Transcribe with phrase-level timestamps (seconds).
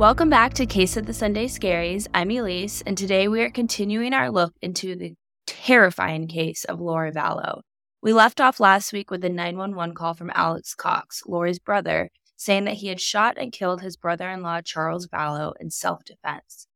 [0.00, 2.06] Welcome back to Case of the Sunday Scaries.
[2.14, 5.12] I'm Elyse, and today we are continuing our look into the
[5.46, 7.60] terrifying case of Lori Vallow.
[8.00, 12.64] We left off last week with a 911 call from Alex Cox, Lori's brother, saying
[12.64, 16.66] that he had shot and killed his brother in law, Charles Vallow, in self defense.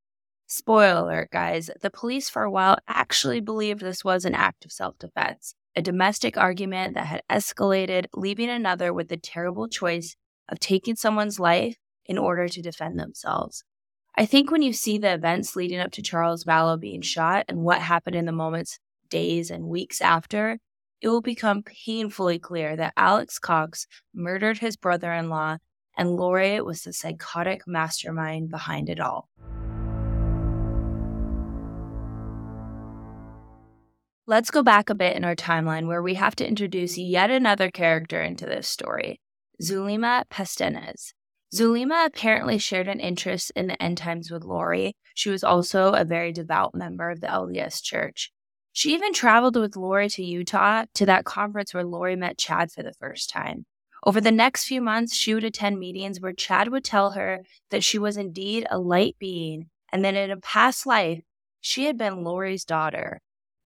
[0.46, 4.70] Spoiler alert, guys, the police for a while actually believed this was an act of
[4.70, 10.14] self defense, a domestic argument that had escalated, leaving another with the terrible choice
[10.46, 13.64] of taking someone's life in order to defend themselves.
[14.16, 17.64] I think when you see the events leading up to Charles Vallow being shot and
[17.64, 18.78] what happened in the moments,
[19.10, 20.58] days, and weeks after,
[21.00, 25.58] it will become painfully clear that Alex Cox murdered his brother in law
[25.96, 29.28] and Lori was the psychotic mastermind behind it all.
[34.26, 37.70] Let's go back a bit in our timeline where we have to introduce yet another
[37.70, 39.20] character into this story
[39.62, 41.12] Zulema Pastenes.
[41.54, 44.96] Zulema apparently shared an interest in the end times with Lori.
[45.14, 48.32] She was also a very devout member of the LDS Church.
[48.72, 52.82] She even traveled with Lori to Utah to that conference where Lori met Chad for
[52.82, 53.66] the first time.
[54.04, 57.84] Over the next few months, she would attend meetings where Chad would tell her that
[57.84, 61.22] she was indeed a light being and that in a past life,
[61.60, 63.20] she had been Lori's daughter.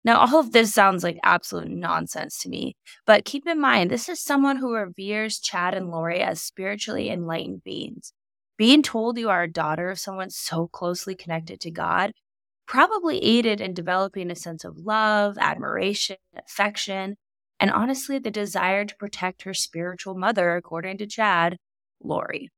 [0.05, 4.09] Now, all of this sounds like absolute nonsense to me, but keep in mind, this
[4.09, 8.13] is someone who reveres Chad and Lori as spiritually enlightened beings.
[8.59, 12.13] Being told you are a daughter of someone so closely connected to God
[12.67, 17.17] probably aided in developing a sense of love, admiration, affection,
[17.61, 21.57] and honestly, the desire to protect her spiritual mother, according to Chad,
[22.03, 22.51] Lori.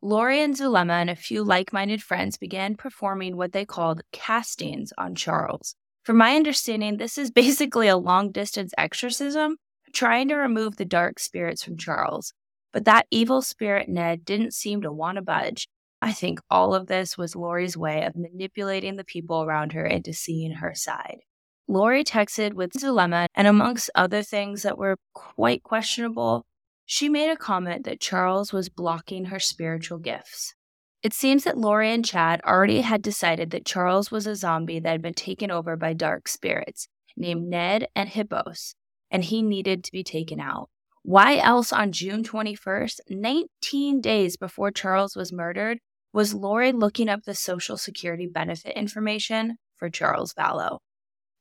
[0.00, 4.92] Lori and Zulema and a few like minded friends began performing what they called castings
[4.98, 5.74] on Charles.
[6.04, 9.56] From my understanding, this is basically a long distance exorcism
[9.92, 12.32] trying to remove the dark spirits from Charles.
[12.72, 15.68] But that evil spirit Ned didn't seem to want to budge.
[16.02, 20.12] I think all of this was Lori's way of manipulating the people around her into
[20.12, 21.20] seeing her side.
[21.66, 26.44] Lori texted with Zulema, and amongst other things that were quite questionable,
[26.84, 30.54] she made a comment that Charles was blocking her spiritual gifts.
[31.04, 34.90] It seems that Lori and Chad already had decided that Charles was a zombie that
[34.90, 38.74] had been taken over by dark spirits named Ned and Hippos,
[39.10, 40.70] and he needed to be taken out.
[41.02, 45.80] Why else on June 21st, 19 days before Charles was murdered,
[46.14, 50.78] was Lori looking up the Social Security benefit information for Charles Vallow?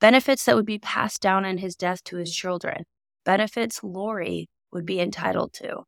[0.01, 2.83] Benefits that would be passed down in his death to his children,
[3.23, 5.83] benefits Lori would be entitled to.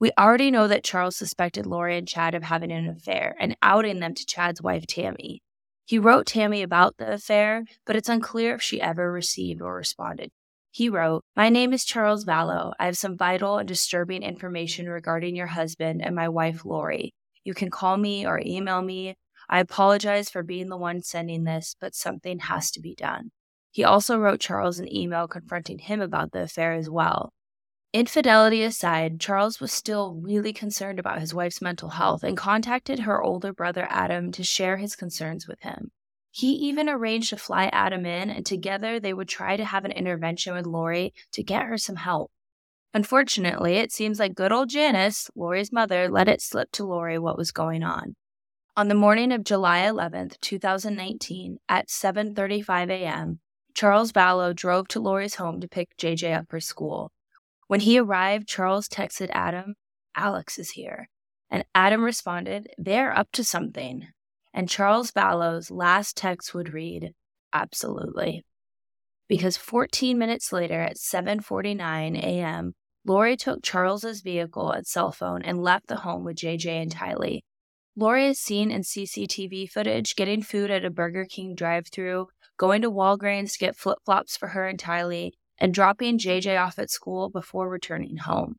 [0.00, 4.00] We already know that Charles suspected Lori and Chad of having an affair and outing
[4.00, 5.40] them to Chad's wife, Tammy.
[5.86, 10.30] He wrote Tammy about the affair, but it's unclear if she ever received or responded.
[10.70, 12.72] He wrote, My name is Charles Vallow.
[12.80, 17.12] I have some vital and disturbing information regarding your husband and my wife, Lori.
[17.44, 19.14] You can call me or email me.
[19.48, 23.30] I apologize for being the one sending this, but something has to be done.
[23.70, 27.32] He also wrote Charles an email confronting him about the affair as well.
[27.94, 33.22] Infidelity aside, Charles was still really concerned about his wife's mental health and contacted her
[33.22, 35.92] older brother Adam to share his concerns with him.
[36.32, 39.92] He even arranged to fly Adam in, and together they would try to have an
[39.92, 42.32] intervention with Lori to get her some help.
[42.92, 47.38] Unfortunately, it seems like good old Janice, Lori's mother, let it slip to Lori what
[47.38, 48.16] was going on.
[48.76, 53.38] On the morning of July 11th, 2019, at 7:35 a.m.,
[53.72, 57.12] Charles Vallow drove to Lori's home to pick JJ up for school.
[57.66, 59.74] When he arrived, Charles texted Adam,
[60.16, 61.08] Alex is here.
[61.50, 64.08] And Adam responded, They're up to something.
[64.52, 67.12] And Charles Vallow's last text would read,
[67.52, 68.44] Absolutely.
[69.28, 72.74] Because 14 minutes later at 7:49 a.m.,
[73.06, 77.40] Lori took Charles's vehicle and cell phone and left the home with JJ and Tylee.
[77.96, 82.26] Lori is seen in CCTV footage getting food at a Burger King drive-through,
[82.56, 86.90] going to Walgreens to get flip-flops for her and Tylee, and dropping JJ off at
[86.90, 88.56] school before returning home.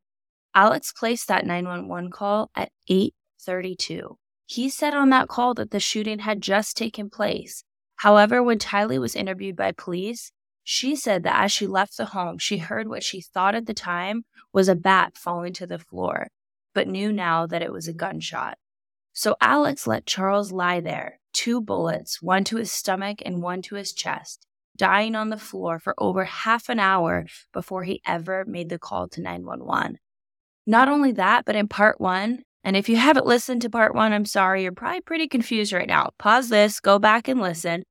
[0.54, 4.18] Alex placed that 911 call at 8:32.
[4.46, 7.64] He said on that call that the shooting had just taken place.
[7.98, 10.32] However, when Tylee was interviewed by police,
[10.64, 13.74] she said that as she left the home, she heard what she thought at the
[13.74, 16.30] time was a bat falling to the floor,
[16.74, 18.58] but knew now that it was a gunshot.
[19.14, 23.76] So Alex let Charles lie there, two bullets, one to his stomach and one to
[23.76, 28.70] his chest, dying on the floor for over half an hour before he ever made
[28.70, 29.98] the call to 911.
[30.68, 34.12] Not only that, but in part one, and if you haven't listened to part one,
[34.12, 36.10] I'm sorry, you're probably pretty confused right now.
[36.18, 37.84] Pause this, go back and listen.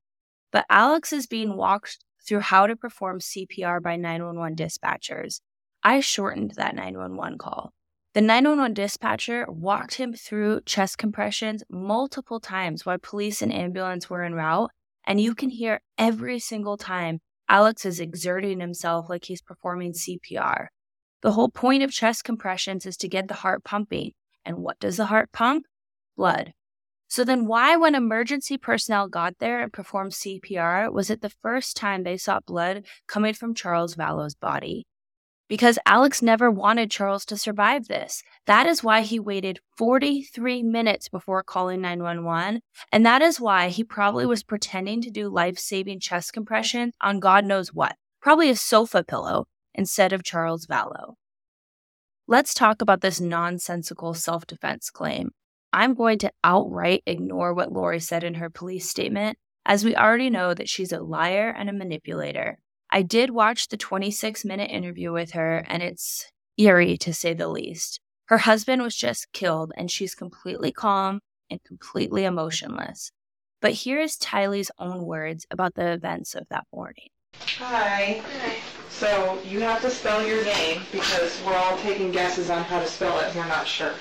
[0.51, 5.41] But Alex is being walked through how to perform CPR by 911 dispatchers.
[5.83, 7.73] I shortened that 911 call.
[8.15, 14.23] The 911 dispatcher walked him through chest compressions multiple times while police and ambulance were
[14.23, 14.71] en route,
[15.07, 20.69] and you can hear every single time Alex is exerting himself like he's performing CPR.
[21.23, 24.13] The whole point of chest compressions is to get the heart pumping.
[24.45, 25.65] And what does the heart pump?
[26.17, 26.53] Blood.
[27.09, 31.77] So then, why, when emergency personnel got there and performed CPR, was it the first
[31.77, 34.87] time they saw blood coming from Charles Vallow's body?
[35.55, 38.25] Because Alex never wanted Charles to survive this.
[38.45, 42.61] That is why he waited 43 minutes before calling 911.
[42.91, 47.21] And that is why he probably was pretending to do life saving chest compression on
[47.21, 51.15] God knows what, probably a sofa pillow instead of Charles Vallow.
[52.27, 55.31] Let's talk about this nonsensical self defense claim.
[55.73, 60.31] I'm going to outright ignore what Lori said in her police statement, as we already
[60.31, 62.59] know that she's a liar and a manipulator.
[62.95, 67.49] I did watch the 26 minute interview with her, and it's eerie to say the
[67.49, 67.99] least.
[68.27, 71.19] Her husband was just killed, and she's completely calm
[71.51, 73.11] and completely emotionless.
[73.61, 77.09] But here is Tylee's own words about the events of that morning.
[77.59, 78.23] Hi.
[78.23, 78.57] Hi.
[78.91, 82.87] So you have to spell your name because we're all taking guesses on how to
[82.87, 83.35] spell it.
[83.35, 83.95] We're not sure.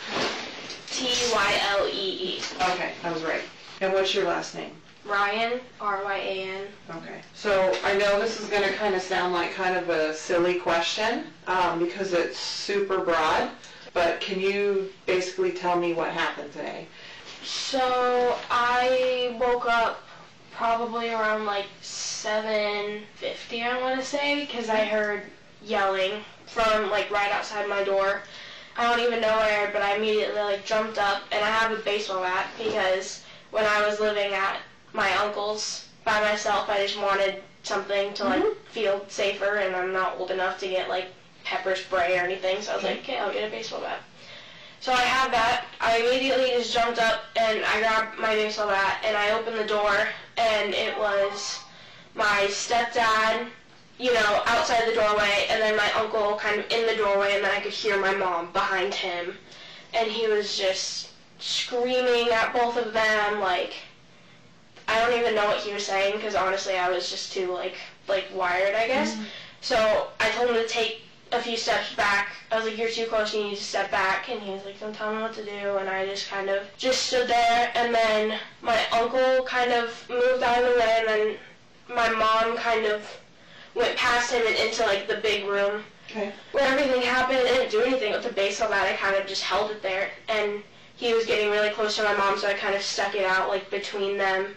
[0.92, 2.42] T Y L E E.
[2.62, 3.42] Okay, I was right.
[3.82, 4.76] And what's your last name?
[5.06, 6.68] Ryan, R Y A N.
[6.98, 7.22] Okay.
[7.34, 10.56] So I know this is going to kind of sound like kind of a silly
[10.56, 13.50] question um, because it's super broad,
[13.94, 16.88] but can you basically tell me what happened today?
[17.44, 20.04] So I woke up
[20.52, 25.24] probably around like 7:50, I want to say, because I heard
[25.62, 28.22] yelling from like right outside my door.
[28.78, 31.82] I don't even know where, but I immediately like jumped up and I have a
[31.82, 34.60] baseball bat because when I was living at
[34.94, 36.70] my uncle's by myself.
[36.70, 38.72] I just wanted something to like mm-hmm.
[38.72, 41.08] feel safer, and I'm not old enough to get like
[41.44, 42.62] pepper spray or anything.
[42.62, 44.00] So I was like, okay, I'll get a baseball bat.
[44.80, 45.66] So I have that.
[45.80, 49.66] I immediately just jumped up and I grabbed my baseball bat and I opened the
[49.66, 49.96] door
[50.36, 51.60] and it was
[52.16, 53.48] my stepdad,
[53.98, 57.46] you know, outside the doorway and then my uncle kind of in the doorway and
[57.46, 59.38] then I could hear my mom behind him
[59.94, 63.76] and he was just screaming at both of them like
[64.94, 67.76] I don't even know what he was saying because honestly I was just too like
[68.08, 69.14] like wired I guess.
[69.14, 69.24] Mm-hmm.
[69.62, 71.02] So I told him to take
[71.32, 72.28] a few steps back.
[72.52, 73.34] I was like, "You're too close.
[73.34, 75.78] You need to step back." And he was like, "Don't tell me what to do."
[75.78, 77.72] And I just kind of just stood there.
[77.74, 81.36] And then my uncle kind of moved out of the way, and then
[81.90, 83.02] my mom kind of
[83.74, 86.32] went past him and into like the big room Okay.
[86.52, 87.40] where everything happened.
[87.40, 88.86] I didn't do anything with the baseball bat.
[88.86, 90.12] I kind of just held it there.
[90.30, 90.62] And
[90.96, 93.50] he was getting really close to my mom, so I kind of stuck it out
[93.50, 94.54] like between them.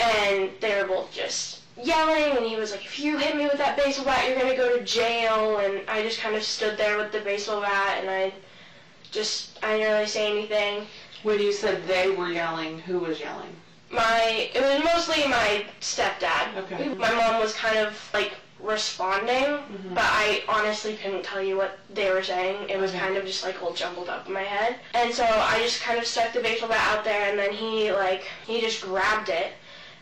[0.00, 3.58] And they were both just yelling, and he was like, "If you hit me with
[3.58, 6.96] that baseball bat, you're gonna go to jail." And I just kind of stood there
[6.96, 8.32] with the baseball bat, and I
[9.10, 10.86] just I didn't really say anything.
[11.22, 13.54] When you said they were yelling, who was yelling?
[13.90, 16.56] My it was mostly my stepdad.
[16.56, 16.88] Okay.
[16.94, 19.94] My mom was kind of like responding, Mhm.
[19.94, 22.68] but I honestly couldn't tell you what they were saying.
[22.68, 23.00] It was Okay.
[23.00, 24.76] kind of just like all jumbled up in my head.
[24.94, 27.90] And so I just kind of stuck the baseball bat out there, and then he
[27.92, 29.54] like he just grabbed it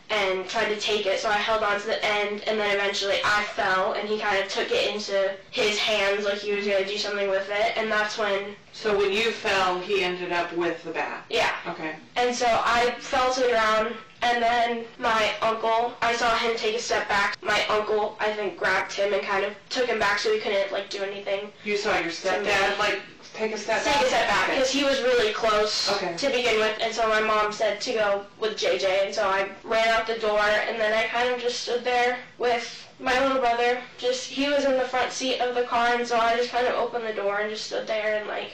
[0.09, 1.19] and tried to take it.
[1.19, 4.41] So I held on to the end, and then eventually I fell, and he kind
[4.43, 7.77] of took it into his hands like he was gonna do something with it.
[7.77, 11.25] And that's when So when you fell, he ended up with the bat.
[11.29, 11.51] yeah.
[11.67, 11.95] Okay.
[12.15, 16.75] And so I fell to the ground, and then my uncle, I saw him take
[16.75, 17.37] a step back.
[17.41, 20.71] My uncle, I think, grabbed him and kind of took him back so he couldn't
[20.71, 21.51] like do anything.
[21.63, 22.99] You saw your stepdad like
[23.33, 23.93] take a step back.
[23.95, 26.15] Take a step back because he was really close Okay.
[26.17, 29.49] to begin with, and so my mom said to go with JJ, and so I
[29.63, 33.39] ran out the door, and then I kind of just stood there with my little
[33.39, 33.79] brother.
[33.97, 36.67] Just he was in the front seat of the car, and so I just kind
[36.67, 38.53] of opened the door and just stood there and like.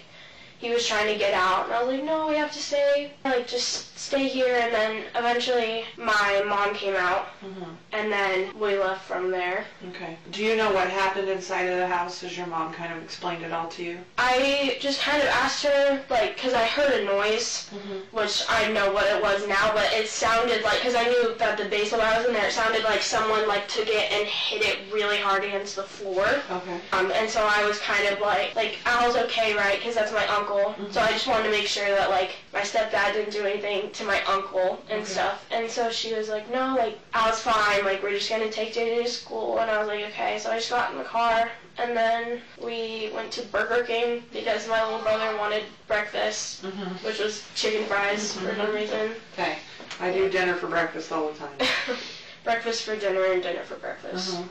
[0.66, 3.12] He was trying to get out, and I was like, "No, we have to stay.
[3.24, 7.76] Like, just stay here." And then eventually, my mom came out, Mhm.
[7.92, 9.66] and then we left from there.
[9.90, 10.18] Okay.
[10.32, 12.22] Do you know what happened inside of the house?
[12.22, 14.00] Has your mom kind of explained it all to you?
[14.18, 18.18] I just kind of asked her, like, because I heard a noise, Mm-hmm.
[18.18, 21.58] which I know what it was now, but it sounded like, because I knew that
[21.60, 24.64] the baseball bat was in there, it sounded like someone, like, took it and hit
[24.64, 26.26] it really hard against the floor.
[26.58, 26.78] Okay.
[26.92, 29.78] Um, and so I was kind of like, like, Al's okay, right?
[29.78, 30.55] Because that's my uncle.
[30.92, 34.04] So I just wanted to make sure that, like, my stepdad didn't do anything to
[34.06, 35.12] my uncle and Okay.
[35.12, 35.44] stuff.
[35.52, 37.84] And so she was like, no, like, I was fine.
[37.84, 39.60] Like, we're just going to take JJ to school.
[39.60, 40.40] And I was like, okay.
[40.40, 41.50] So I just got in the car.
[41.78, 47.06] And then we went to Burger King because my little brother wanted breakfast, Mm-hmm.
[47.06, 48.58] which was chicken fries for Mhm.
[48.58, 49.12] some reason.
[49.34, 49.58] Okay.
[50.00, 51.58] I do dinner for breakfast all the time.
[52.44, 54.36] breakfast for dinner and dinner for breakfast.
[54.36, 54.48] Mhm.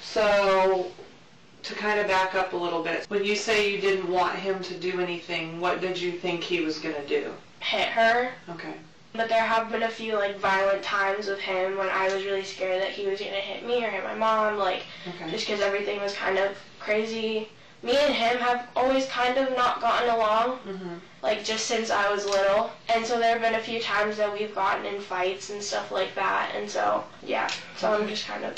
[0.00, 0.90] So
[1.68, 4.62] to kind of back up a little bit, when you say you didn't want him
[4.62, 7.30] to do anything, what did you think he was going to do?
[7.60, 8.32] Hit her.
[8.48, 8.74] Okay.
[9.12, 12.44] But there have been a few like violent times with him when I was really
[12.44, 15.30] scared that he was gonna hit me or hit my mom, like Okay.
[15.30, 17.48] just because everything was kind of crazy.
[17.82, 22.12] Me and him have always kind of not gotten along, hmm like just since I
[22.12, 22.70] was little.
[22.94, 25.90] And so there have been a few times that we've gotten in fights and stuff
[25.90, 26.52] like that.
[26.54, 28.54] And so, yeah, so I'm just kind of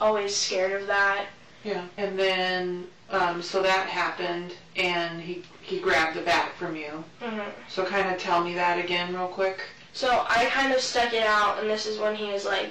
[0.00, 1.26] always scared of that.
[1.64, 1.86] Yeah.
[1.96, 7.04] And then, um, so that happened, and he he grabbed the bat from you.
[7.20, 9.60] hmm So kind of tell me that again, real quick.
[9.92, 12.70] So I kind of stuck it out, and this is when he was like,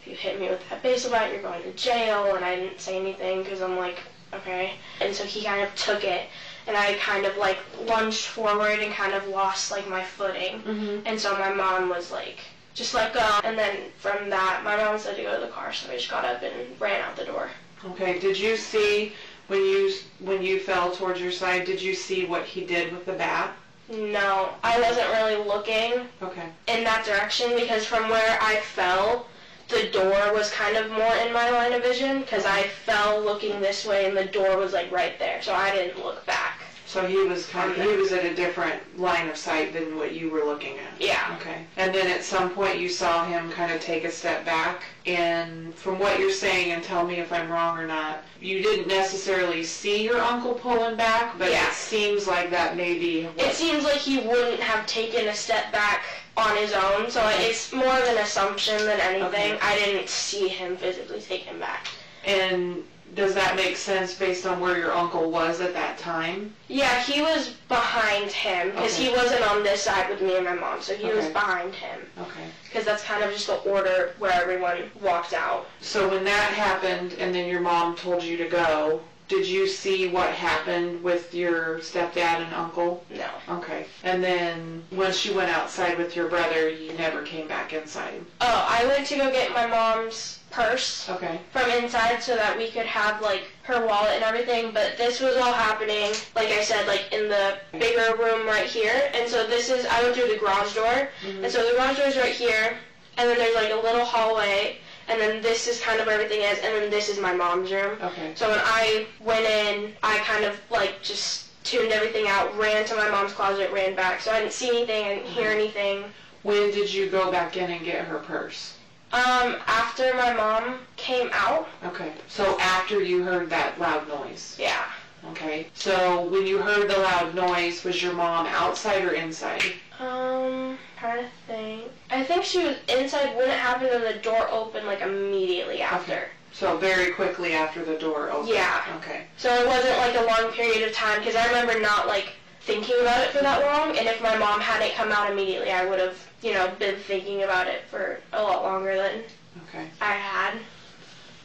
[0.00, 2.34] if you hit me with that baseball bat, you're going to jail.
[2.34, 3.98] And I didn't say anything because I'm like,
[4.34, 4.72] okay.
[5.00, 6.28] And so he kind of took it,
[6.66, 10.60] and I kind of like lunged forward and kind of lost like my footing.
[10.62, 11.06] Mm-hmm.
[11.06, 12.38] And so my mom was like,
[12.74, 13.40] just let go.
[13.44, 16.10] And then from that, my mom said to go to the car, so I just
[16.10, 17.48] got up and ran out the door.
[17.84, 18.18] Okay.
[18.18, 19.12] Did you see
[19.48, 21.66] when you when you fell towards your side?
[21.66, 23.52] Did you see what he did with the bat?
[23.88, 26.48] No, I wasn't really looking Okay.
[26.66, 29.28] in that direction because from where I fell,
[29.68, 33.60] the door was kind of more in my line of vision because I fell looking
[33.60, 36.62] this way and the door was like right there, so I didn't look back.
[36.86, 40.14] So he was kind of, he was at a different line of sight than what
[40.14, 41.00] you were looking at.
[41.00, 41.36] Yeah.
[41.40, 41.64] Okay.
[41.76, 45.74] And then at some point you saw him kind of take a step back, and
[45.74, 49.64] from what you're saying, and tell me if I'm wrong or not, you didn't necessarily
[49.64, 51.66] see your uncle pulling back, but Yeah.
[51.66, 53.28] it seems like that maybe.
[53.36, 56.04] It seems like he wouldn't have taken a step back
[56.36, 59.54] on his own, so it's more of an assumption than anything.
[59.54, 59.58] Okay.
[59.60, 61.88] I didn't see him physically take him back.
[62.24, 62.84] And
[63.14, 66.54] does that make sense based on where your uncle was at that time?
[66.68, 70.54] Yeah, he was behind him because he wasn't on this side with me and my
[70.54, 72.44] mom, so he was behind him Okay.
[72.64, 75.66] because that's kind of just the order where everyone walked out.
[75.80, 80.08] So when that happened, and then your mom told you to go, did you see
[80.08, 83.04] what happened with your stepdad and uncle?
[83.10, 83.28] No.
[83.48, 83.86] Okay.
[84.04, 88.24] And then once you went outside with your brother, you never came back inside.
[88.40, 91.40] Oh, I went to go get my mom's purse Okay.
[91.52, 95.36] from inside so that we could have like her wallet and everything, but this was
[95.36, 99.10] all happening, like I said, like in the bigger room right here.
[99.14, 101.44] And so this is, I went through the garage door, mm-hmm.
[101.44, 102.78] and so the garage door is right here,
[103.18, 106.42] and then there's like a little hallway, and then this is kind of where everything
[106.42, 107.98] is, and then this is my mom's room.
[108.02, 108.32] Okay.
[108.34, 112.96] So when I went in, I kind of like just tuned everything out, ran to
[112.96, 114.20] my mom's closet, ran back.
[114.20, 115.60] So I didn't see anything, I didn't hear mm-hmm.
[115.60, 116.04] anything.
[116.42, 118.75] When did you go back in and get her purse?
[119.16, 122.12] Um, after my mom came out, Okay.
[122.28, 124.56] So after you heard that loud noise.
[124.60, 124.84] yeah.
[125.30, 125.68] Okay.
[125.72, 129.64] So when you heard the loud noise, was your mom outside or inside?
[129.98, 131.90] Um, trying to think.
[132.10, 136.28] I think she was inside when it happened, and the door opened like immediately after.
[136.52, 138.50] So very quickly after the door opened.
[138.50, 138.82] Yeah.
[138.98, 139.22] Okay.
[139.38, 142.96] So it wasn't like a long period of time because I remember not like thinking
[143.00, 143.96] about it for that long.
[143.96, 147.42] And if my mom hadn't come out immediately, I would have, you know, been thinking
[147.42, 149.22] about it for a lot longer than
[149.68, 149.86] Okay.
[150.00, 150.58] I had.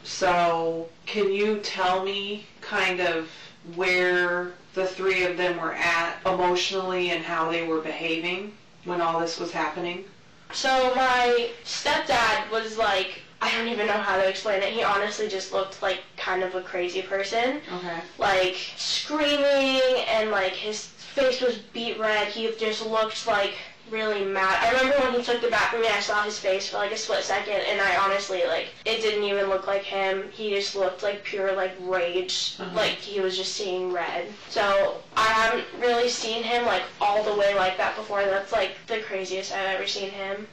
[0.04, 3.28] So can you tell me kind of
[3.74, 8.52] where the three of them were at emotionally and how they were behaving
[8.84, 10.04] when all this was happening?
[10.52, 14.72] So my stepdad was like, I don't even know how to explain it.
[14.72, 17.60] He honestly just looked like kind of a crazy person.
[17.78, 18.00] Okay.
[18.18, 22.28] like screaming and like his face was beat red.
[22.28, 23.54] He just looked like
[23.90, 24.58] really mad.
[24.62, 26.92] I remember when he took the bat from me, I saw his face for like
[26.92, 30.30] a split second, and I honestly like it didn't even look like him.
[30.32, 32.74] He just looked like pure like rage, Uh-huh.
[32.76, 34.26] like he was just seeing red.
[34.48, 38.24] So I haven't really seen him like all the way like that before.
[38.24, 40.46] That's like the craziest I've ever seen him.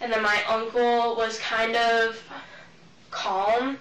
[0.00, 2.20] And then my uncle was kind of
[3.10, 3.78] calm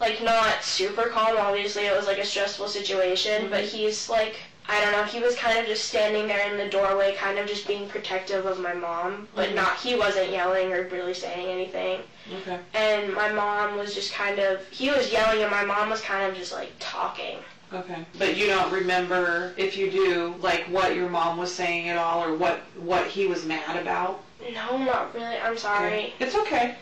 [0.00, 1.36] like not super calm.
[1.38, 4.36] Obviously, it was like a stressful situation, but he's like
[4.70, 5.02] I don't know.
[5.02, 8.46] He was kind of just standing there in the doorway, kind of just being protective
[8.46, 9.54] of my mom, but Mhm.
[9.56, 9.76] not.
[9.80, 12.02] He wasn't yelling or really saying anything.
[12.42, 12.58] Okay.
[12.74, 14.60] And my mom was just kind of.
[14.70, 17.38] He was yelling, and my mom was kind of just like talking.
[17.74, 18.04] Okay.
[18.16, 22.22] But you don't remember if you do like what your mom was saying at all
[22.22, 24.22] or what what he was mad about?
[24.54, 25.36] No, not really.
[25.36, 26.14] I'm sorry.
[26.20, 26.76] It's okay.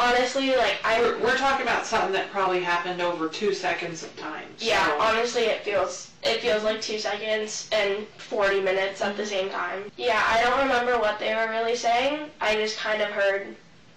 [0.00, 1.00] Honestly, like I.
[1.00, 4.46] We're, we're talking about something that probably happened over two seconds of time.
[4.58, 9.48] Yeah, honestly, it feels it feels like two seconds and 40 minutes at the same
[9.50, 9.90] time.
[9.96, 12.30] Yeah, I don't remember what they were really saying.
[12.40, 13.54] I just kind of heard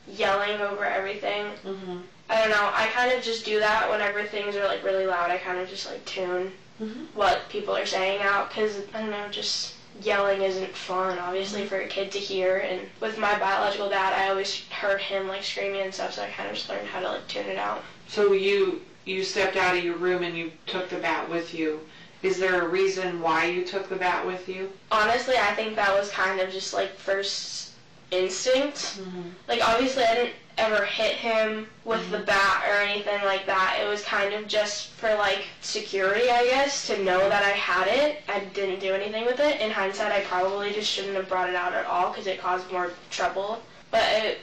[0.08, 1.48] yelling over everything.
[1.66, 2.04] Mhm.
[2.30, 2.70] I don't know.
[2.74, 5.32] I kind of just do that whenever things are like really loud.
[5.32, 7.08] I kind of just like tune Mhm.
[7.14, 11.80] what people are saying out because I don't know, just yelling isn't fun, obviously, for
[11.82, 12.58] a kid to hear.
[12.58, 16.30] And with my biological dad, I always heard him like screaming and stuff, so I
[16.30, 17.84] kind of just learned how to like tune it out.
[18.08, 21.82] So you you stepped out of your room and you took the bat with you.
[22.24, 24.72] Is there a reason why you took the bat with you?
[24.92, 27.74] Honestly, I think that was kind of just like first
[28.12, 28.78] instinct.
[28.78, 29.30] Mm-hmm.
[29.48, 32.26] Like obviously, I didn't ever hit him with the mm-hmm.
[32.26, 33.80] bat or anything like that.
[33.82, 37.88] It was kind of just for like security, I guess, to know that I had
[37.88, 38.22] it.
[38.30, 39.60] I didn't do anything with it.
[39.60, 42.72] In hindsight, I probably just shouldn't have brought it out at all because it caused
[42.72, 43.62] more trouble.
[43.92, 44.38] But it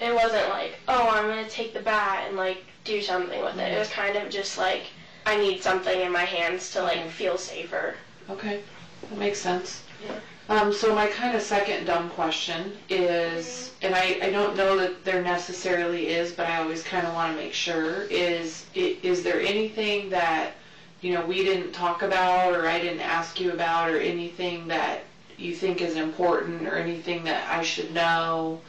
[0.00, 3.72] it wasn't like, oh, I'm gonna take the bat and like do something with it.
[3.72, 4.84] It was kind of just like
[5.26, 7.08] I need something in my hands to like Okay.
[7.08, 7.94] feel safer.
[8.30, 8.60] Okay,
[9.08, 9.82] that makes sense.
[10.06, 10.18] Yeah.
[10.48, 15.02] Um, so my kind of second dumb question is, and I, I don't know that
[15.04, 19.22] there necessarily is, but I always kind of want to make sure, is, i- is
[19.22, 20.52] there anything that,
[21.00, 25.00] you know, we didn't talk about or I didn't ask you about or anything that
[25.38, 28.60] you think is important or anything that I should know?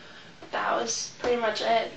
[0.51, 1.91] That was pretty much it.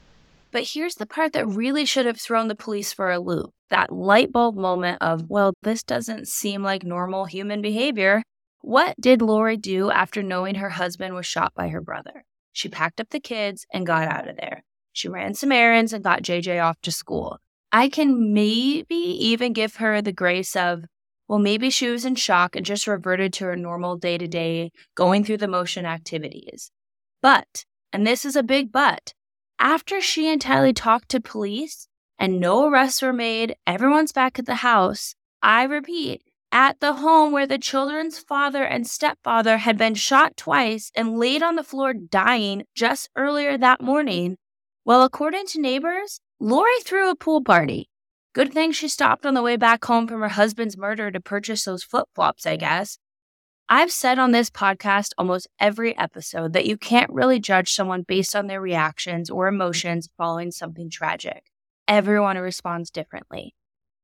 [0.50, 3.92] But here's the part that really should have thrown the police for a loop that
[3.92, 8.22] light bulb moment of, well, this doesn't seem like normal human behavior.
[8.60, 12.24] What did Lori do after knowing her husband was shot by her brother?
[12.52, 14.64] She packed up the kids and got out of there.
[14.92, 17.38] She ran some errands and got JJ off to school.
[17.70, 20.84] I can maybe even give her the grace of,
[21.28, 24.70] well, maybe she was in shock and just reverted to her normal day to day,
[24.94, 26.70] going through the motion activities.
[27.20, 29.12] But, and this is a big but,
[29.58, 31.88] after she and Tylee talked to police
[32.18, 35.14] and no arrests were made, everyone's back at the house.
[35.42, 40.90] I repeat, at the home where the children's father and stepfather had been shot twice
[40.94, 44.36] and laid on the floor dying just earlier that morning.
[44.84, 47.90] Well, according to neighbors, Lori threw a pool party.
[48.32, 51.64] Good thing she stopped on the way back home from her husband's murder to purchase
[51.64, 52.98] those flip flops, I guess.
[53.70, 58.34] I've said on this podcast almost every episode that you can't really judge someone based
[58.34, 61.42] on their reactions or emotions following something tragic.
[61.86, 63.54] Everyone responds differently.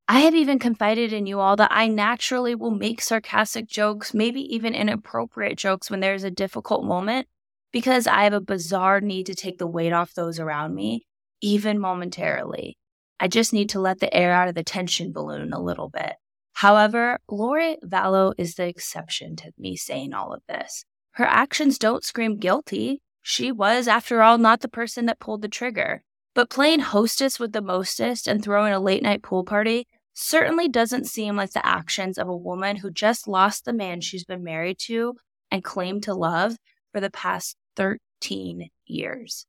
[0.06, 4.42] I have even confided in you all that I naturally will make sarcastic jokes, maybe
[4.54, 7.26] even inappropriate jokes when there's a difficult moment,
[7.72, 11.06] because I have a bizarre need to take the weight off those around me,
[11.40, 12.76] even momentarily.
[13.18, 16.16] I just need to let the air out of the tension balloon a little bit.
[16.54, 20.84] However, Lori Vallow is the exception to me saying all of this.
[21.12, 23.02] Her actions don't scream guilty.
[23.22, 26.02] She was, after all, not the person that pulled the trigger.
[26.34, 31.06] But playing hostess with the mostest and throwing a late night pool party certainly doesn't
[31.06, 34.78] seem like the actions of a woman who just lost the man she's been married
[34.78, 35.14] to
[35.50, 36.56] and claimed to love
[36.92, 39.46] for the past 13 years.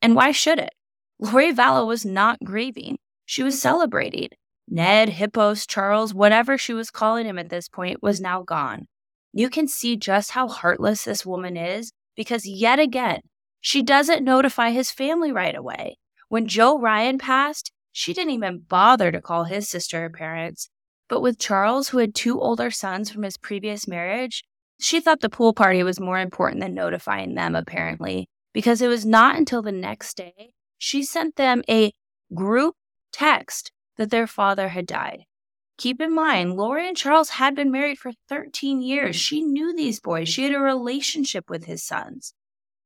[0.00, 0.74] And why should it?
[1.18, 2.98] Lori Vallow was not grieving.
[3.24, 4.28] She was celebrating.
[4.68, 8.86] Ned, Hippos, Charles, whatever she was calling him at this point, was now gone.
[9.32, 13.20] You can see just how heartless this woman is because, yet again,
[13.60, 15.96] she doesn't notify his family right away.
[16.28, 20.68] When Joe Ryan passed, she didn't even bother to call his sister or parents.
[21.08, 24.44] But with Charles, who had two older sons from his previous marriage,
[24.80, 29.04] she thought the pool party was more important than notifying them, apparently, because it was
[29.04, 31.92] not until the next day she sent them a
[32.34, 32.74] group
[33.12, 35.24] text that their father had died.
[35.76, 39.16] Keep in mind, Lori and Charles had been married for 13 years.
[39.16, 42.32] She knew these boys, she had a relationship with his sons.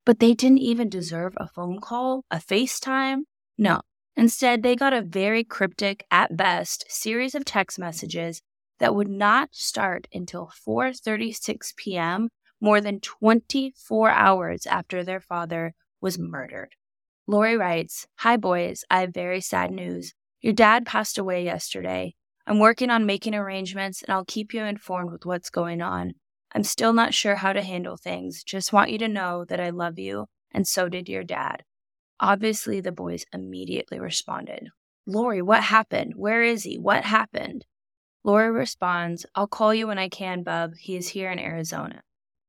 [0.05, 3.21] But they didn't even deserve a phone call, a FaceTime.
[3.57, 3.81] No.
[4.15, 8.41] Instead, they got a very cryptic, at best, series of text messages
[8.79, 16.17] that would not start until 4:36 p.m., more than 24 hours after their father was
[16.19, 16.75] murdered.
[17.27, 20.13] Lori writes, "Hi boys, I have very sad news.
[20.41, 22.15] Your dad passed away yesterday.
[22.47, 26.13] I'm working on making arrangements and I'll keep you informed with what's going on.
[26.51, 28.43] I'm still not sure how to handle things.
[28.43, 31.63] Just want you to know that I love you, and so did your dad.
[32.19, 34.69] Obviously, the boys immediately responded.
[35.05, 36.13] Lori, what happened?
[36.15, 36.77] Where is he?
[36.77, 37.65] What happened?
[38.23, 40.73] Lori responds, I'll call you when I can, bub.
[40.79, 42.01] He is here in Arizona.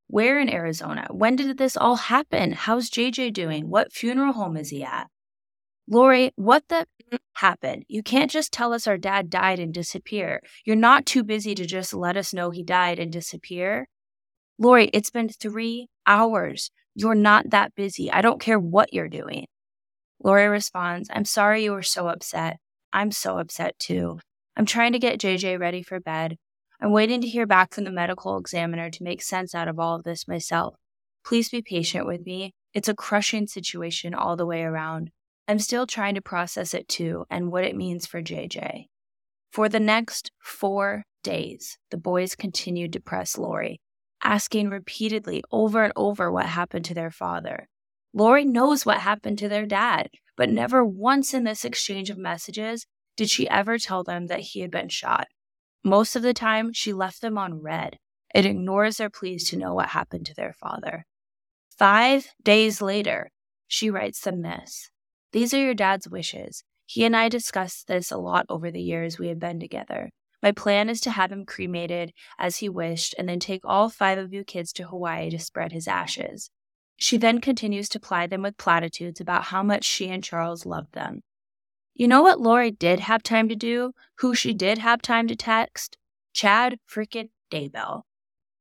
[0.09, 1.07] Where in Arizona?
[1.11, 2.53] When did this all happen?
[2.53, 3.68] How's JJ doing?
[3.68, 5.09] What funeral home is he at?
[5.92, 7.16] Lori, what the mm-hmm.
[7.35, 7.85] happened?
[7.88, 10.40] You can't just tell us our dad died and disappear.
[10.64, 13.88] You're not too busy to just let us know he died and disappear.
[14.57, 16.70] Lori, it's been three hours.
[16.94, 18.11] You're not that busy.
[18.11, 19.46] I don't care what you're doing.
[20.22, 22.59] Lori responds, I'm sorry you were so upset.
[22.92, 24.20] I'm so upset too.
[24.57, 26.37] I'm trying to get JJ ready for bed.
[26.81, 29.96] I'm waiting to hear back from the medical examiner to make sense out of all
[29.96, 30.76] of this myself.
[31.24, 32.55] Please be patient with me.
[32.74, 35.11] It's a crushing situation all the way around.
[35.48, 38.87] I'm still trying to process it too and what it means for JJ.
[39.50, 43.81] For the next four days, the boys continued to press Lori.
[44.22, 47.68] asking repeatedly over and over what happened to their father.
[48.12, 52.87] Lori knows what happened to their dad, but never once in this exchange of messages
[53.16, 55.29] did she ever tell them that he had been shot.
[55.85, 57.96] Most of the time, she left them on read.
[58.35, 61.07] It ignores their pleas to know what happened to their father.
[61.79, 63.31] Five days later,
[63.66, 64.89] she writes them this
[65.33, 66.64] These are your dad's wishes.
[66.87, 70.11] He and I discussed this a lot over the years we have been together.
[70.43, 74.19] My plan is to have him cremated as he wished and then take all five
[74.19, 76.51] of you kids to Hawaii to spread his ashes.
[76.97, 80.93] She then continues to ply them with platitudes about how much she and Charles loved
[80.95, 81.23] them.
[81.95, 83.93] You know what Lori did have time to do?
[84.16, 85.97] Who she did have time to text?
[86.33, 88.03] Chad freaking Daybell.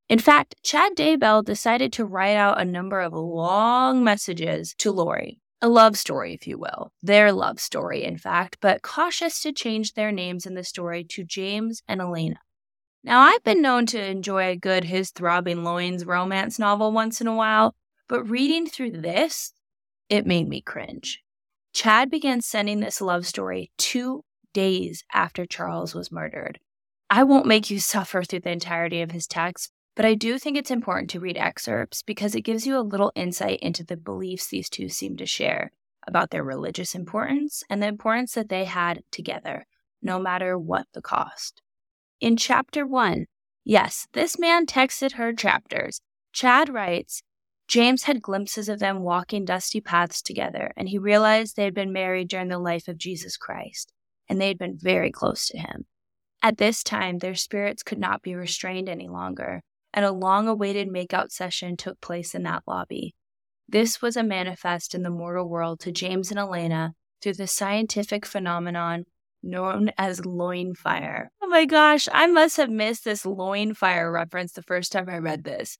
[0.08, 5.40] In fact, Chad Daybell decided to write out a number of long messages to Lori
[5.62, 6.92] a love story, if you will.
[7.02, 11.24] Their love story, in fact, but cautious to change their names in the story to
[11.24, 12.40] James and Elena.
[13.02, 17.26] Now, I've been known to enjoy a good His Throbbing Loins romance novel once in
[17.26, 17.74] a while,
[18.08, 19.52] but reading through this,
[20.08, 21.22] it made me cringe.
[21.72, 26.58] Chad began sending this love story two days after Charles was murdered.
[27.08, 30.56] I won't make you suffer through the entirety of his text, but I do think
[30.56, 34.48] it's important to read excerpts because it gives you a little insight into the beliefs
[34.48, 35.72] these two seem to share
[36.06, 39.66] about their religious importance and the importance that they had together,
[40.02, 41.60] no matter what the cost.
[42.20, 43.26] In chapter one,
[43.64, 46.00] yes, this man texted her chapters.
[46.32, 47.22] Chad writes,
[47.68, 51.92] James had glimpses of them walking dusty paths together, and he realized they had been
[51.92, 53.92] married during the life of Jesus Christ,
[54.28, 55.86] and they had been very close to him.
[56.42, 60.88] At this time, their spirits could not be restrained any longer, and a long awaited
[60.88, 63.14] makeout session took place in that lobby.
[63.68, 68.26] This was a manifest in the mortal world to James and Elena through the scientific
[68.26, 69.04] phenomenon
[69.42, 71.30] known as loin fire.
[71.42, 75.18] Oh my gosh, I must have missed this loin fire reference the first time I
[75.18, 75.78] read this.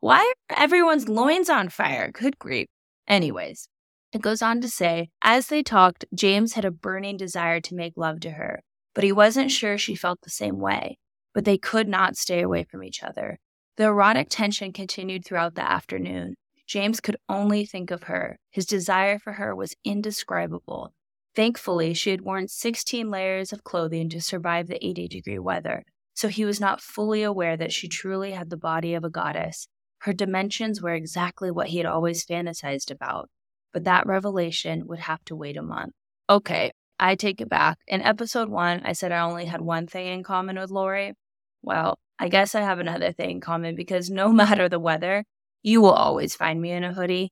[0.00, 2.10] Why are everyone's loins on fire?
[2.10, 2.68] Good grief.
[3.08, 3.68] Anyways,
[4.12, 7.92] it goes on to say, as they talked, James had a burning desire to make
[7.96, 8.62] love to her,
[8.94, 10.98] but he wasn't sure she felt the same way.
[11.32, 13.38] But they could not stay away from each other.
[13.76, 16.34] The erotic tension continued throughout the afternoon.
[16.66, 18.38] James could only think of her.
[18.50, 20.92] His desire for her was indescribable.
[21.34, 26.28] Thankfully, she had worn 16 layers of clothing to survive the 80 degree weather, so
[26.28, 29.68] he was not fully aware that she truly had the body of a goddess.
[30.00, 33.28] Her dimensions were exactly what he had always fantasized about,
[33.72, 35.92] but that revelation would have to wait a month.
[36.28, 37.78] Okay, I take it back.
[37.86, 41.14] In episode one, I said I only had one thing in common with Lori.
[41.62, 45.24] Well, I guess I have another thing in common because no matter the weather,
[45.62, 47.30] you will always find me in a hoodie.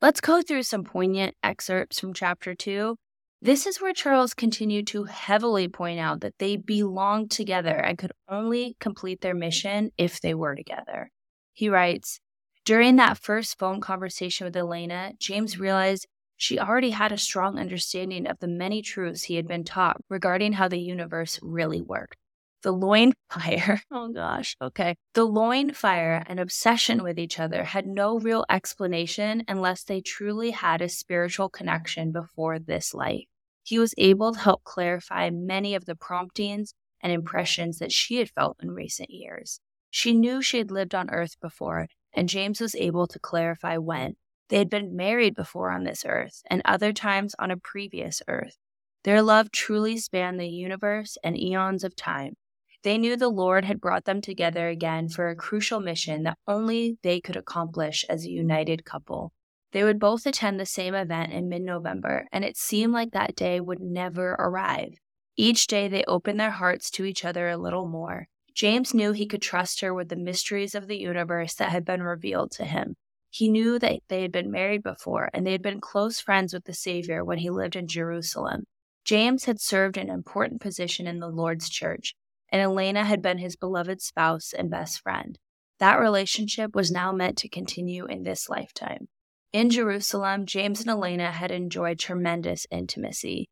[0.00, 2.96] Let's go through some poignant excerpts from chapter two.
[3.42, 8.12] This is where Charles continued to heavily point out that they belonged together and could
[8.28, 11.10] only complete their mission if they were together.
[11.54, 12.20] He writes
[12.66, 18.26] During that first phone conversation with Elena, James realized she already had a strong understanding
[18.26, 22.16] of the many truths he had been taught regarding how the universe really worked.
[22.62, 24.96] The loin fire, oh gosh, okay.
[25.14, 30.50] The loin fire and obsession with each other had no real explanation unless they truly
[30.50, 33.24] had a spiritual connection before this life.
[33.62, 38.30] He was able to help clarify many of the promptings and impressions that she had
[38.30, 39.60] felt in recent years.
[39.90, 44.16] She knew she had lived on earth before, and James was able to clarify when.
[44.48, 48.56] They had been married before on this earth, and other times on a previous earth.
[49.04, 52.34] Their love truly spanned the universe and eons of time.
[52.82, 56.96] They knew the Lord had brought them together again for a crucial mission that only
[57.02, 59.32] they could accomplish as a united couple.
[59.72, 63.36] They would both attend the same event in mid November, and it seemed like that
[63.36, 64.94] day would never arrive.
[65.36, 68.28] Each day they opened their hearts to each other a little more.
[68.54, 72.02] James knew he could trust her with the mysteries of the universe that had been
[72.02, 72.96] revealed to him.
[73.30, 76.64] He knew that they had been married before and they had been close friends with
[76.64, 78.64] the Savior when he lived in Jerusalem.
[79.04, 82.14] James had served an important position in the Lord's church,
[82.50, 85.38] and Elena had been his beloved spouse and best friend.
[85.78, 89.08] That relationship was now meant to continue in this lifetime.
[89.52, 93.48] In Jerusalem, James and Elena had enjoyed tremendous intimacy.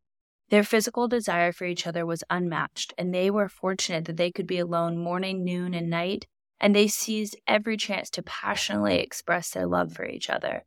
[0.51, 4.47] Their physical desire for each other was unmatched, and they were fortunate that they could
[4.47, 6.27] be alone morning, noon, and night,
[6.61, 10.65] and they seized every chance to passionately express their love for each other.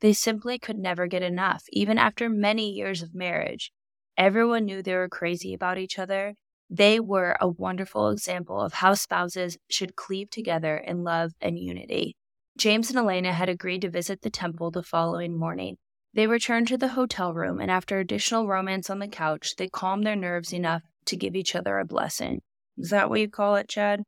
[0.00, 3.72] They simply could never get enough, even after many years of marriage.
[4.16, 6.34] Everyone knew they were crazy about each other,
[6.74, 12.16] they were a wonderful example of how spouses should cleave together in love and unity.
[12.56, 15.76] James and Elena had agreed to visit the temple the following morning.
[16.14, 20.06] They returned to the hotel room, and after additional romance on the couch, they calmed
[20.06, 22.40] their nerves enough to give each other a blessing.
[22.78, 24.02] Is that what you call it, Chad?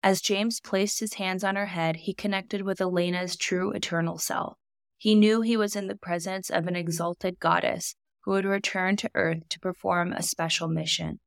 [0.00, 4.56] As James placed his hands on her head, he connected with Elena's true eternal self.
[4.98, 9.10] He knew he was in the presence of an exalted goddess who would return to
[9.14, 11.18] Earth to perform a special mission.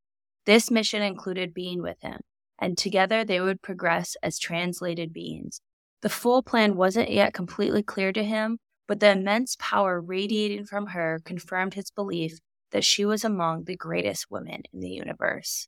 [0.47, 2.21] This mission included being with him,
[2.57, 5.59] and together they would progress as translated beings.
[6.01, 10.87] The full plan wasn't yet completely clear to him, but the immense power radiating from
[10.87, 12.39] her confirmed his belief
[12.71, 15.67] that she was among the greatest women in the universe.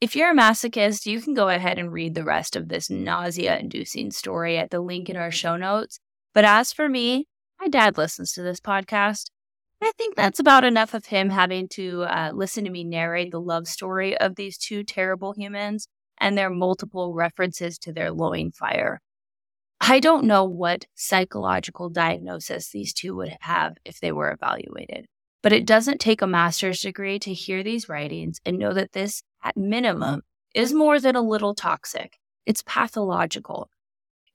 [0.00, 3.56] If you're a masochist, you can go ahead and read the rest of this nausea
[3.56, 6.00] inducing story at the link in our show notes.
[6.34, 7.28] But as for me,
[7.60, 9.26] my dad listens to this podcast.
[9.80, 13.40] I think that's about enough of him having to uh, listen to me narrate the
[13.40, 15.88] love story of these two terrible humans
[16.18, 19.00] and their multiple references to their loin fire.
[19.80, 25.06] I don't know what psychological diagnosis these two would have if they were evaluated,
[25.42, 29.22] but it doesn't take a master's degree to hear these writings and know that this
[29.42, 30.22] at minimum,
[30.54, 32.18] is more than a little toxic.
[32.46, 33.70] It's pathological.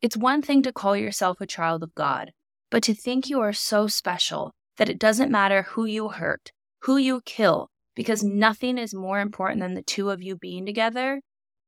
[0.02, 2.32] It's one thing to call yourself a child of God,
[2.70, 6.98] but to think you are so special that it doesn't matter who you hurt, who
[6.98, 11.22] you kill, because nothing is more important than the two of you being together,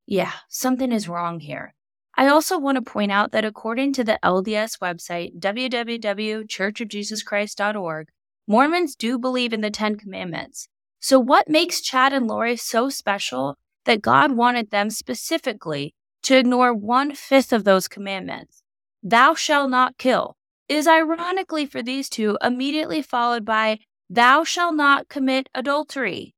[0.05, 1.73] yeah, something is wrong here.
[2.17, 8.07] I also want to point out that according to the LDS website, www.churchofjesuschrist.org,
[8.47, 10.67] Mormons do believe in the Ten Commandments.
[10.99, 16.73] So, what makes Chad and Lori so special that God wanted them specifically to ignore
[16.73, 18.61] one fifth of those commandments?
[19.03, 20.37] Thou shalt not kill
[20.67, 26.33] is ironically for these two immediately followed by thou shalt not commit adultery.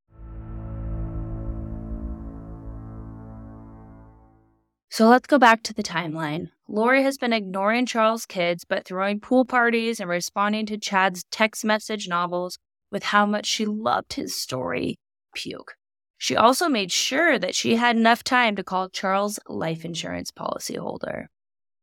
[4.90, 6.50] So let's go back to the timeline.
[6.68, 11.64] Lori has been ignoring Charles' kids, but throwing pool parties and responding to Chad's text
[11.64, 12.58] message novels
[12.92, 14.98] with how much she loved his story.
[15.36, 15.76] Puke.
[16.18, 21.28] She also made sure that she had enough time to call Charles' life insurance policyholder.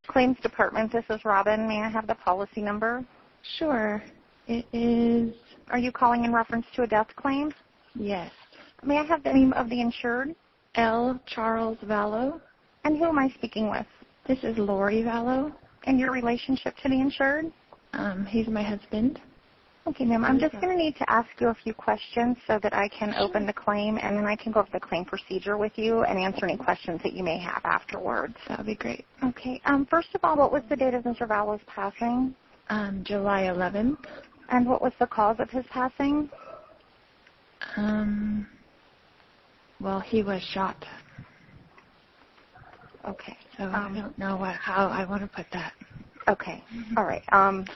[0.06, 1.66] Claims Department, this is Robin.
[1.66, 3.04] May I have the policy number?
[3.58, 4.02] Sure.
[4.46, 5.34] It is.
[5.68, 7.52] Are you calling in reference to a death claim?
[7.94, 8.30] Yes.
[8.82, 10.34] May I have the name of the insured?
[10.74, 11.18] L.
[11.26, 12.40] Charles Vallow.
[12.84, 13.86] And who am I speaking with?
[14.28, 15.52] This is Lori Vallow.
[15.84, 17.50] And your relationship to the insured?
[17.94, 19.20] Um, he's my husband.
[19.86, 20.24] Okay, ma'am.
[20.24, 23.14] I'm just going to need to ask you a few questions so that I can
[23.18, 26.18] open the claim, and then I can go over the claim procedure with you and
[26.18, 28.34] answer any questions that you may have afterwards.
[28.48, 29.04] That would be great.
[29.22, 29.60] Okay.
[29.66, 31.28] Um, first of all, what was the date of Mr.
[31.28, 32.34] Vallow's passing?
[32.70, 33.98] Um, July 11th.
[34.48, 36.30] And what was the cause of his passing?
[37.76, 38.46] Um,
[39.80, 40.82] well, he was shot.
[43.06, 43.36] Okay.
[43.58, 45.72] So um, I don't know what, how I want to put that.
[46.28, 46.64] Okay.
[46.96, 47.22] All right.
[47.32, 47.66] Um,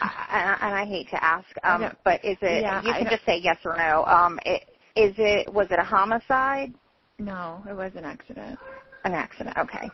[0.00, 2.62] I, and I hate to ask, um, but is it?
[2.62, 4.04] Yeah, you can just say yes or no.
[4.04, 4.64] Um, it,
[4.96, 5.52] is it?
[5.52, 6.74] Was it a homicide?
[7.18, 8.58] No, it was an accident.
[9.04, 9.56] An accident.
[9.56, 9.90] Okay.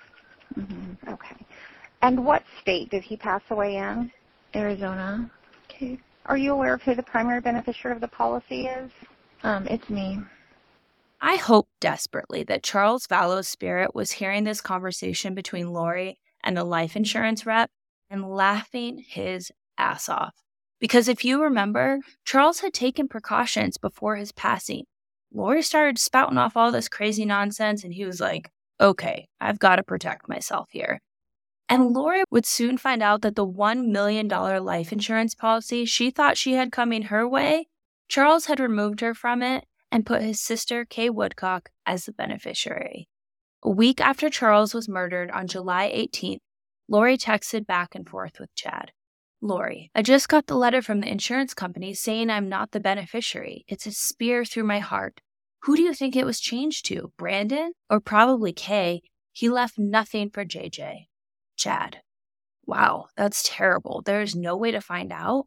[0.59, 1.13] Mm-hmm.
[1.13, 1.37] Okay.
[2.03, 4.11] And what state did he pass away in?
[4.55, 5.31] Arizona.
[5.71, 5.99] Okay.
[6.27, 8.91] Are you aware of who the primary beneficiary of the policy is?
[9.43, 10.21] Um, it's me.
[11.21, 16.65] I hope desperately that Charles Vallow's spirit was hearing this conversation between Lori and the
[16.65, 17.71] life insurance rep
[18.11, 20.35] and laughing his ass off.
[20.81, 24.85] Because if you remember, Charles had taken precautions before his passing.
[25.33, 29.77] Lori started spouting off all this crazy nonsense, and he was like, okay, I've got
[29.77, 31.01] to protect myself here.
[31.69, 36.37] And Lori would soon find out that the $1 million life insurance policy she thought
[36.37, 37.69] she had coming her way,
[38.09, 43.09] Charles had removed her from it and put his sister, Kay Woodcock, as the beneficiary.
[43.63, 46.41] A week after Charles was murdered on July 18th,
[46.89, 48.93] Lori texted back and forth with Chad.
[49.45, 53.65] Lori, I just got the letter from the insurance company saying I'm not the beneficiary.
[53.67, 55.21] It's a spear through my heart.
[55.63, 57.13] Who do you think it was changed to?
[57.19, 57.73] Brandon?
[57.91, 59.03] Or probably Kay?
[59.33, 61.07] He left nothing for JJ.
[61.57, 62.03] Chad.
[62.67, 64.01] Wow, that's terrible.
[64.05, 65.47] There's no way to find out?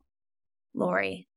[0.73, 1.29] Lori.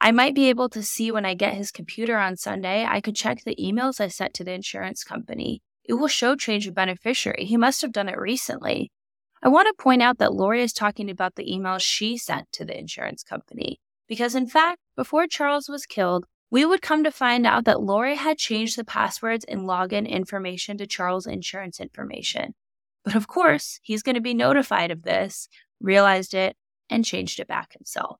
[0.00, 2.86] I might be able to see when I get his computer on Sunday.
[2.88, 5.60] I could check the emails I sent to the insurance company.
[5.84, 7.44] It will show change of beneficiary.
[7.44, 8.90] He must have done it recently.
[9.42, 12.64] I want to point out that Lori is talking about the email she sent to
[12.64, 13.80] the insurance company.
[14.08, 18.14] Because in fact, before Charles was killed, we would come to find out that Lori
[18.14, 22.54] had changed the passwords and login information to Charles' insurance information.
[23.04, 25.48] But of course, he's going to be notified of this,
[25.80, 26.56] realized it,
[26.88, 28.18] and changed it back himself.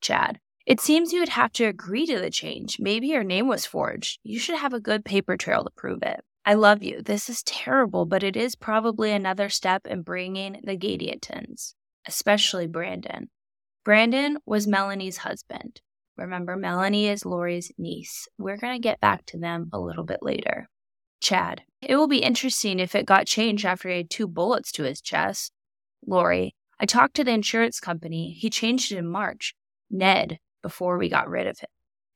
[0.00, 2.78] Chad, it seems you would have to agree to the change.
[2.80, 4.18] Maybe your name was forged.
[4.22, 6.20] You should have a good paper trail to prove it.
[6.48, 7.02] I love you.
[7.02, 11.74] This is terrible, but it is probably another step in bringing the Gadiantons,
[12.06, 13.30] especially Brandon.
[13.84, 15.80] Brandon was Melanie's husband.
[16.16, 18.28] Remember, Melanie is Lori's niece.
[18.38, 20.68] We're going to get back to them a little bit later.
[21.20, 21.62] Chad.
[21.82, 25.00] It will be interesting if it got changed after he had two bullets to his
[25.00, 25.52] chest.
[26.06, 26.54] Lori.
[26.78, 28.36] I talked to the insurance company.
[28.38, 29.54] He changed it in March.
[29.90, 31.68] Ned, before we got rid of him.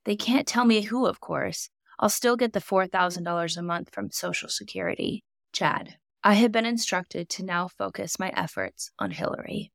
[0.05, 1.69] They can't tell me who, of course.
[2.01, 5.23] I'll still get the $4,000 a month from Social Security.
[5.53, 5.97] Chad.
[6.25, 9.71] I had been instructed to now focus my efforts on Hillary.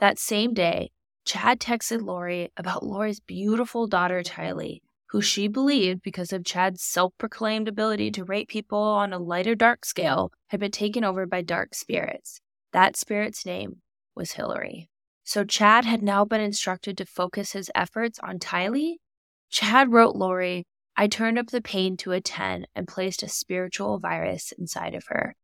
[0.00, 0.90] That same day,
[1.24, 7.12] Chad texted Lori about Lori's beautiful daughter, Tylee, who she believed, because of Chad's self
[7.16, 11.42] proclaimed ability to rate people on a lighter dark scale, had been taken over by
[11.42, 12.40] dark spirits.
[12.72, 13.82] That spirit's name
[14.16, 14.88] was Hillary.
[15.22, 18.96] So Chad had now been instructed to focus his efforts on Tylee.
[19.50, 20.64] Chad wrote Lori,
[21.00, 25.04] I turned up the pain to a 10 and placed a spiritual virus inside of
[25.06, 25.36] her.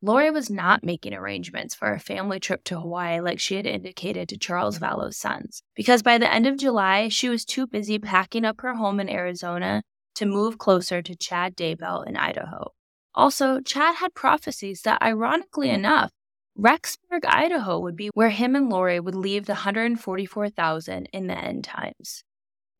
[0.00, 4.28] Lori was not making arrangements for a family trip to Hawaii like she had indicated
[4.28, 8.44] to Charles Vallow's sons, because by the end of July, she was too busy packing
[8.44, 9.82] up her home in Arizona
[10.14, 12.70] to move closer to Chad Daybell in Idaho.
[13.16, 16.12] Also, Chad had prophecies that, ironically enough,
[16.58, 21.64] Rexburg, Idaho would be where him and Lori would leave the 144,000 in the end
[21.64, 22.24] times.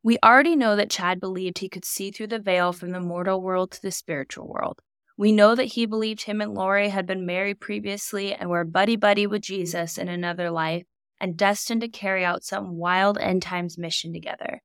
[0.02, 3.40] We already know that Chad believed he could see through the veil from the mortal
[3.40, 4.80] world to the spiritual world.
[5.16, 8.96] We know that he believed him and Lori had been married previously and were buddy
[8.96, 10.84] buddy with Jesus in another life
[11.20, 14.60] and destined to carry out some wild end times mission together.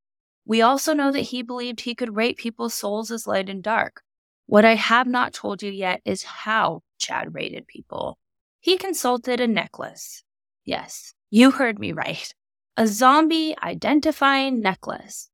[0.46, 4.02] We also know that he believed he could rate people's souls as light and dark.
[4.48, 8.18] What I have not told you yet is how Chad rated people.
[8.68, 10.26] He consulted a necklace.
[10.66, 12.36] Yes, you heard me right.
[12.76, 15.30] A zombie identifying necklace.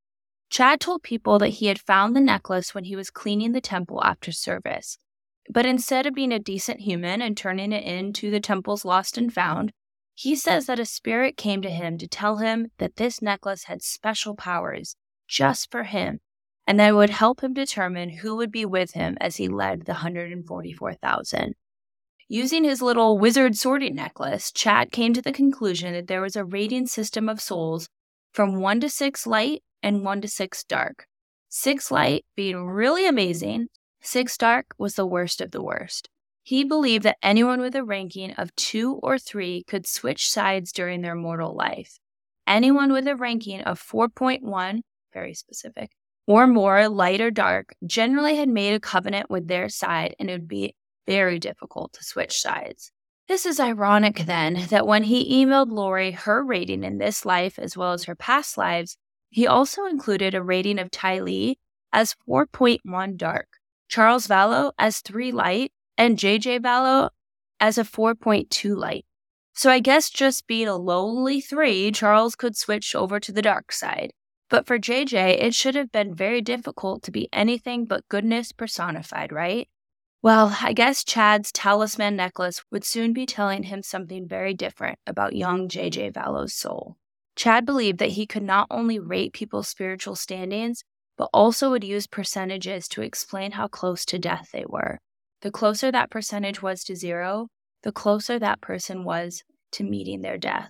[0.51, 4.03] Chad told people that he had found the necklace when he was cleaning the temple
[4.03, 4.99] after service.
[5.49, 9.33] But instead of being a decent human and turning it into the temple's lost and
[9.33, 9.71] found,
[10.13, 13.81] he says that a spirit came to him to tell him that this necklace had
[13.81, 14.95] special powers
[15.27, 16.19] just for him
[16.67, 19.93] and that would help him determine who would be with him as he led the
[19.93, 21.55] 144,000.
[22.33, 26.43] Using his little wizard sorting necklace, Chad came to the conclusion that there was a
[26.43, 27.89] rating system of souls
[28.31, 31.05] from 1 to 6 light and 1 to 6 dark.
[31.49, 33.67] 6 light being really amazing,
[34.01, 36.09] Six Dark was the worst of the worst.
[36.41, 41.01] He believed that anyone with a ranking of two or three could switch sides during
[41.01, 41.99] their mortal life.
[42.47, 44.79] Anyone with a ranking of 4.1,
[45.13, 45.91] very specific,
[46.25, 50.33] or more, light or dark, generally had made a covenant with their side and it
[50.33, 50.73] would be
[51.05, 52.91] very difficult to switch sides.
[53.27, 57.77] This is ironic then that when he emailed Lori her rating in this life as
[57.77, 58.97] well as her past lives,
[59.29, 61.55] he also included a rating of Tylee
[61.91, 63.47] as 4.1 dark.
[63.87, 67.09] Charles Vallow as 3 light, and JJ Vallow
[67.59, 69.05] as a 4.2 light.
[69.53, 73.71] So I guess just being a lonely 3, Charles could switch over to the dark
[73.71, 74.11] side.
[74.49, 79.31] But for JJ, it should have been very difficult to be anything but goodness personified,
[79.31, 79.69] right?
[80.23, 85.35] Well, I guess Chad's talisman necklace would soon be telling him something very different about
[85.35, 86.95] young JJ Vallow's soul.
[87.35, 90.85] Chad believed that he could not only rate people's spiritual standings,
[91.17, 94.97] but also would use percentages to explain how close to death they were.
[95.41, 97.49] The closer that percentage was to zero,
[97.81, 100.69] the closer that person was to meeting their death.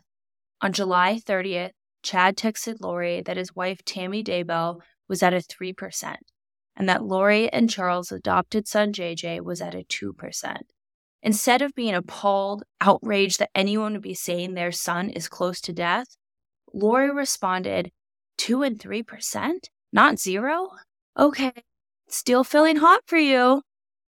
[0.62, 6.16] On July 30th, Chad texted Lori that his wife Tammy Daybell was at a 3%,
[6.76, 10.58] and that Lori and Charles' adopted son JJ was at a 2%.
[11.22, 15.72] Instead of being appalled, outraged that anyone would be saying their son is close to
[15.72, 16.18] death,
[16.74, 17.92] Lori responded,
[18.38, 19.52] 2 and 3%?
[19.92, 20.70] Not zero?
[21.18, 21.54] Okay,
[22.10, 23.62] still feeling hot for you.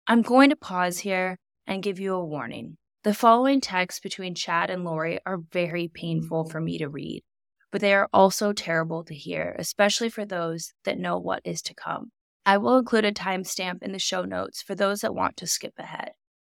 [0.07, 2.77] I'm going to pause here and give you a warning.
[3.03, 7.23] The following texts between Chad and Lori are very painful for me to read,
[7.71, 11.73] but they are also terrible to hear, especially for those that know what is to
[11.73, 12.11] come.
[12.45, 15.73] I will include a timestamp in the show notes for those that want to skip
[15.77, 16.11] ahead.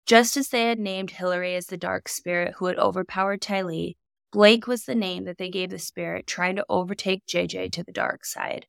[0.07, 3.97] Just as they had named Hillary as the dark spirit who had overpowered Tylee,
[4.33, 7.93] Blake was the name that they gave the spirit trying to overtake JJ to the
[7.93, 8.67] dark side.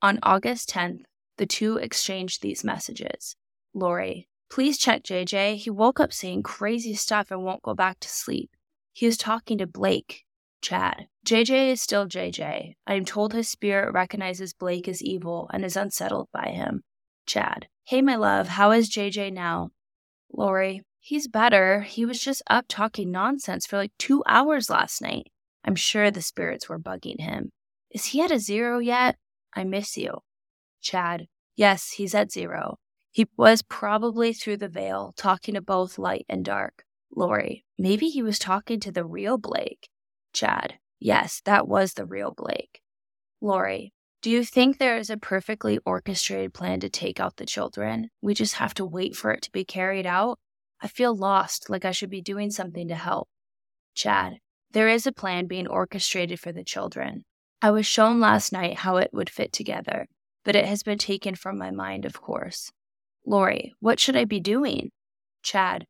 [0.00, 1.02] On August 10th,
[1.36, 3.36] the two exchanged these messages.
[3.74, 5.56] Lori, please check JJ.
[5.56, 8.50] He woke up saying crazy stuff and won't go back to sleep.
[8.92, 10.23] He was talking to Blake.
[10.64, 11.08] Chad.
[11.26, 12.72] JJ is still JJ.
[12.86, 16.80] I am told his spirit recognizes Blake as evil and is unsettled by him.
[17.26, 17.66] Chad.
[17.84, 19.72] Hey, my love, how is JJ now?
[20.32, 20.80] Lori.
[21.00, 21.82] He's better.
[21.82, 25.26] He was just up talking nonsense for like two hours last night.
[25.66, 27.50] I'm sure the spirits were bugging him.
[27.90, 29.16] Is he at a zero yet?
[29.54, 30.20] I miss you.
[30.80, 32.78] Chad, yes, he's at zero.
[33.10, 36.84] He was probably through the veil, talking to both light and dark.
[37.14, 39.90] Lori, maybe he was talking to the real Blake.
[40.34, 42.82] Chad, yes, that was the real Blake.
[43.40, 48.08] Lori, Do you think there is a perfectly orchestrated plan to take out the children?
[48.22, 50.38] We just have to wait for it to be carried out?
[50.80, 53.28] I feel lost, like I should be doing something to help.
[53.94, 54.38] Chad,
[54.70, 57.24] there is a plan being orchestrated for the children.
[57.60, 60.06] I was shown last night how it would fit together,
[60.42, 62.72] but it has been taken from my mind, of course.
[63.26, 64.90] Lori, what should I be doing?
[65.42, 65.84] Chad,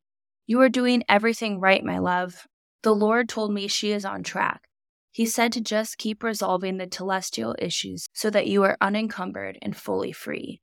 [0.45, 2.45] you are doing everything right, my love.
[2.85, 4.67] The Lord told me she is on track.
[5.11, 9.75] He said to just keep resolving the telestial issues so that you are unencumbered and
[9.75, 10.61] fully free.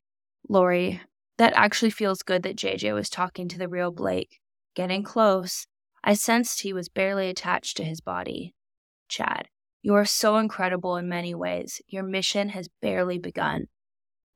[0.48, 1.00] Lori,
[1.38, 4.38] that actually feels good that JJ was talking to the real Blake.
[4.76, 5.66] Getting close.
[6.04, 8.54] I sensed he was barely attached to his body.
[9.08, 9.48] Chad,
[9.82, 11.82] you are so incredible in many ways.
[11.88, 13.66] Your mission has barely begun.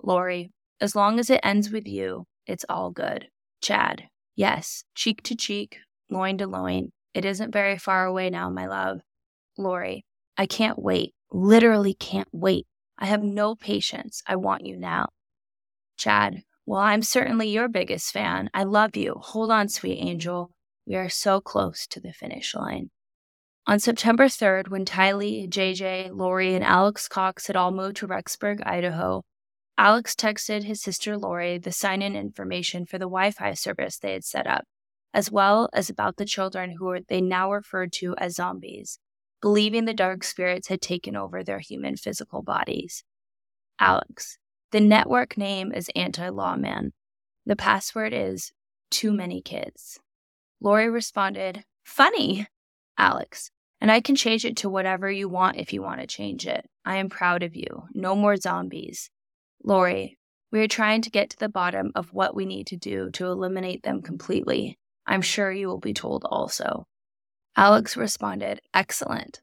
[0.02, 3.28] Lori, as long as it ends with you, it's all good.
[3.62, 5.76] Chad, yes, cheek to cheek,
[6.10, 6.90] loin to loin.
[7.16, 9.00] It isn't very far away now, my love.
[9.56, 10.04] Lori,
[10.36, 11.14] I can't wait.
[11.32, 12.66] Literally can't wait.
[12.98, 14.22] I have no patience.
[14.26, 15.08] I want you now.
[15.96, 18.50] Chad, well, I'm certainly your biggest fan.
[18.52, 19.14] I love you.
[19.16, 20.50] Hold on, sweet angel.
[20.86, 22.90] We are so close to the finish line.
[23.66, 28.60] On September 3rd, when Tylee, JJ, Lori, and Alex Cox had all moved to Rexburg,
[28.66, 29.22] Idaho,
[29.78, 34.12] Alex texted his sister Lori the sign in information for the Wi Fi service they
[34.12, 34.66] had set up,
[35.14, 38.98] as well as about the children who they now referred to as zombies
[39.40, 43.04] believing the dark spirits had taken over their human physical bodies.
[43.78, 44.38] Alex.
[44.72, 46.92] The network name is Anti Lawman.
[47.44, 48.52] The password is
[48.90, 50.00] Too Many Kids.
[50.60, 52.48] Lori responded, Funny,
[52.98, 53.50] Alex.
[53.80, 56.66] And I can change it to whatever you want if you want to change it.
[56.84, 57.84] I am proud of you.
[57.94, 59.10] No more zombies.
[59.62, 60.18] Lori,
[60.50, 63.26] we are trying to get to the bottom of what we need to do to
[63.26, 64.78] eliminate them completely.
[65.06, 66.86] I'm sure you will be told also.
[67.56, 69.40] Alex responded, Excellent.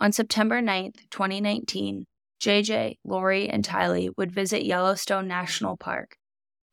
[0.00, 2.06] On September 9th, 2019,
[2.40, 6.16] JJ, Lori, and Tylee would visit Yellowstone National Park.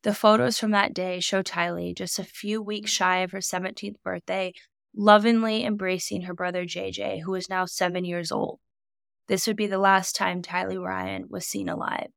[0.04, 3.96] The photos from that day show Tylee, just a few weeks shy of her 17th
[4.04, 4.52] birthday,
[4.94, 8.60] lovingly embracing her brother JJ, who is now seven years old.
[9.26, 12.10] This would be the last time Tylee Ryan was seen alive.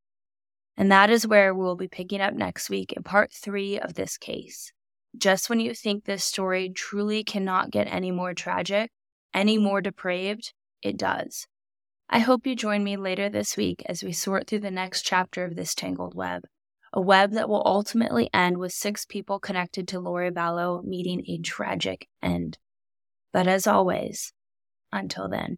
[0.78, 3.96] And that is where we will be picking up next week in part three of
[3.96, 4.72] this case.
[5.18, 8.92] Just when you think this story truly cannot get any more tragic,
[9.34, 9.66] any mm-hmm.
[9.66, 11.48] more depraved, it does.
[12.10, 15.46] I hope you join me later this week as we sort through the next chapter
[15.46, 16.44] of this tangled web,
[16.92, 21.38] a web that will ultimately end with six people connected to Lori Vallow meeting a
[21.40, 22.58] tragic end.
[23.32, 24.34] But as always,
[24.92, 25.58] until then.